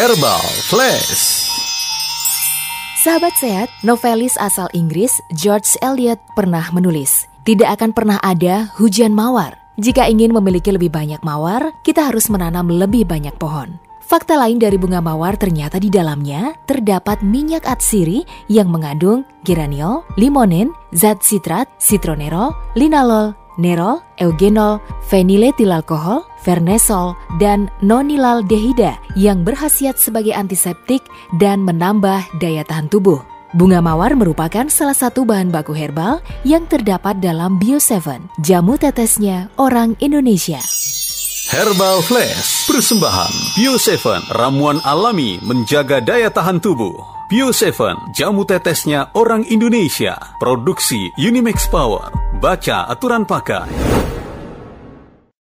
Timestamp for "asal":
4.40-4.64